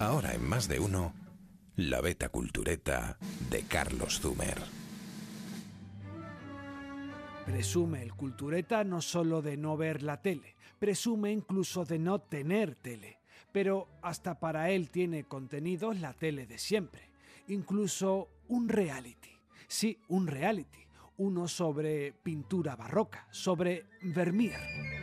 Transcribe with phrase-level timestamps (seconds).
[0.00, 1.12] Ahora en más de uno,
[1.74, 3.18] la beta cultureta
[3.50, 4.56] de Carlos Zumer.
[7.44, 12.76] Presume el cultureta no solo de no ver la tele, presume incluso de no tener
[12.76, 13.18] tele,
[13.50, 17.10] pero hasta para él tiene contenidos la tele de siempre,
[17.48, 19.30] incluso un reality.
[19.66, 20.86] Sí, un reality,
[21.16, 24.97] uno sobre pintura barroca, sobre Vermeer.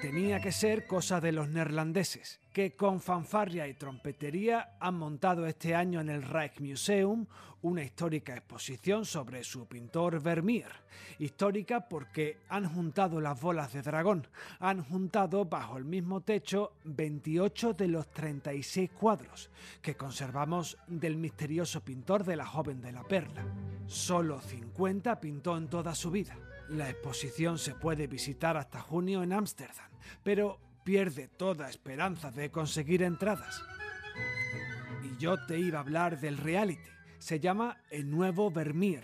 [0.00, 5.74] Tenía que ser cosa de los neerlandeses, que con fanfarria y trompetería han montado este
[5.74, 7.26] año en el Rijksmuseum
[7.60, 10.72] una histórica exposición sobre su pintor Vermeer.
[11.18, 14.26] Histórica porque han juntado las bolas de dragón,
[14.58, 19.50] han juntado bajo el mismo techo 28 de los 36 cuadros
[19.82, 23.44] que conservamos del misterioso pintor de la joven de la perla.
[23.86, 26.38] Solo 50 pintó en toda su vida.
[26.70, 29.90] La exposición se puede visitar hasta junio en Ámsterdam,
[30.22, 33.60] pero pierde toda esperanza de conseguir entradas.
[35.02, 36.88] Y yo te iba a hablar del reality.
[37.18, 39.02] Se llama El Nuevo Vermeer,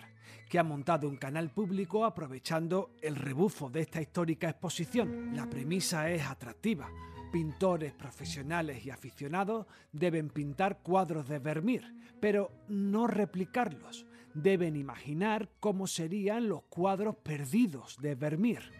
[0.48, 5.34] que ha montado un canal público aprovechando el rebufo de esta histórica exposición.
[5.34, 6.88] La premisa es atractiva.
[7.32, 14.05] Pintores profesionales y aficionados deben pintar cuadros de Vermeer, pero no replicarlos
[14.42, 18.70] deben imaginar cómo serían los cuadros perdidos de Vermeer.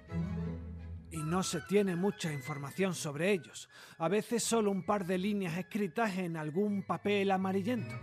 [1.10, 3.68] Y no se tiene mucha información sobre ellos,
[3.98, 7.94] a veces solo un par de líneas escritas en algún papel amarillento.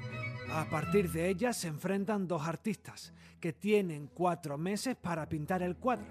[0.49, 5.75] A partir de ellas se enfrentan dos artistas, que tienen cuatro meses para pintar el
[5.75, 6.05] cuadro.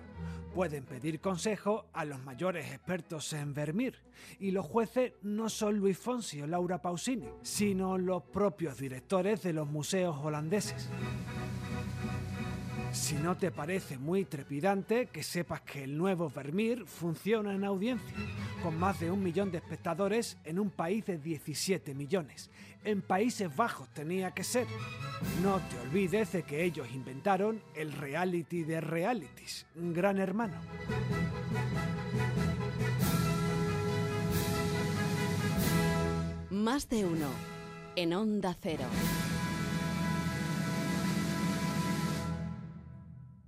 [0.55, 3.99] Pueden pedir consejo a los mayores expertos en Vermeer,
[4.39, 9.55] y los jueces no son Luis Fonsi o Laura Pausini, sino los propios directores de
[9.55, 10.91] los museos holandeses.
[12.93, 18.15] Si no te parece muy trepidante, que sepas que el nuevo Vermeer funciona en audiencia,
[18.63, 22.51] con más de un millón de espectadores en un país de 17 millones.
[22.85, 24.67] En Países Bajos tenía que ser.
[25.43, 30.57] No te olvides de que ellos inventaron el reality de realities, gran hermano.
[36.51, 37.29] Más de uno,
[37.97, 38.85] en Onda Cero.